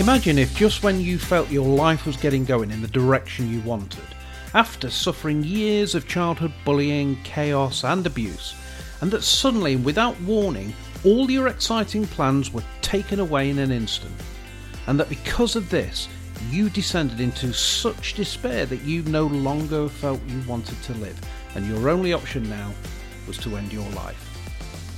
[0.00, 3.60] Imagine if just when you felt your life was getting going in the direction you
[3.60, 4.02] wanted,
[4.52, 8.56] after suffering years of childhood bullying, chaos, and abuse,
[9.00, 14.14] and that suddenly, without warning, all your exciting plans were taken away in an instant,
[14.88, 16.08] and that because of this,
[16.50, 21.18] you descended into such despair that you no longer felt you wanted to live,
[21.54, 22.74] and your only option now
[23.28, 24.28] was to end your life.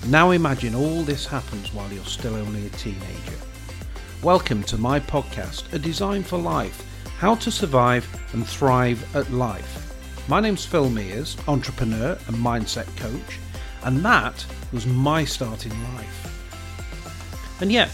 [0.07, 3.37] Now imagine all this happens while you're still only a teenager.
[4.23, 6.83] Welcome to my podcast, A Design for Life
[7.19, 9.95] How to Survive and Thrive at Life.
[10.27, 13.39] My name's Phil Mears, entrepreneur and mindset coach,
[13.85, 17.61] and that was my start in life.
[17.61, 17.91] And yet,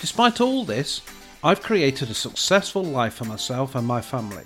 [0.00, 1.02] despite all this,
[1.42, 4.44] I've created a successful life for myself and my family.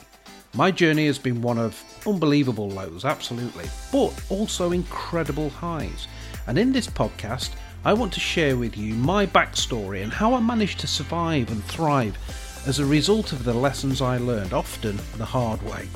[0.54, 6.08] My journey has been one of unbelievable lows, absolutely, but also incredible highs.
[6.46, 7.50] And in this podcast,
[7.84, 11.62] I want to share with you my backstory and how I managed to survive and
[11.64, 12.18] thrive
[12.66, 15.88] as a result of the lessons I learned, often the hard way.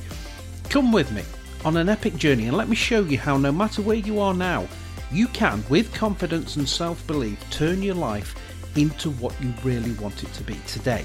[0.68, 1.24] Come with me
[1.64, 4.32] on an epic journey and let me show you how, no matter where you are
[4.32, 4.68] now,
[5.10, 8.34] you can, with confidence and self belief, turn your life
[8.76, 11.04] into what you really want it to be today,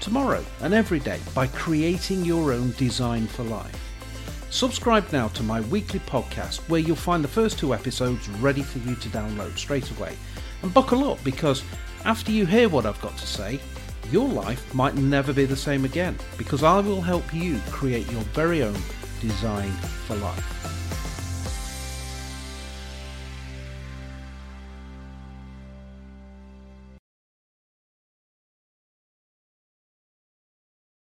[0.00, 3.83] tomorrow, and every day by creating your own design for life.
[4.54, 8.78] Subscribe now to my weekly podcast where you'll find the first two episodes ready for
[8.88, 10.16] you to download straight away.
[10.62, 11.64] And buckle up because
[12.04, 13.58] after you hear what I've got to say,
[14.12, 18.22] your life might never be the same again because I will help you create your
[18.32, 18.76] very own
[19.20, 19.72] design
[20.06, 21.03] for life.